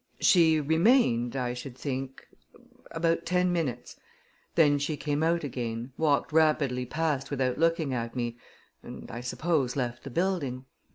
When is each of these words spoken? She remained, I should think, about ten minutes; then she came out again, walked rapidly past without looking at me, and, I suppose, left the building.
She 0.19 0.59
remained, 0.59 1.35
I 1.35 1.53
should 1.53 1.77
think, 1.77 2.27
about 2.89 3.23
ten 3.23 3.53
minutes; 3.53 3.97
then 4.55 4.79
she 4.79 4.97
came 4.97 5.21
out 5.21 5.43
again, 5.43 5.91
walked 5.95 6.31
rapidly 6.33 6.87
past 6.87 7.29
without 7.29 7.59
looking 7.59 7.93
at 7.93 8.15
me, 8.15 8.39
and, 8.81 9.11
I 9.11 9.21
suppose, 9.21 9.75
left 9.75 10.01
the 10.03 10.09
building. 10.09 10.65